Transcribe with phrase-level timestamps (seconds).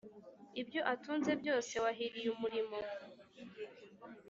[0.61, 1.73] ibyo atunze byose?
[1.83, 2.77] Wahiriye umurimo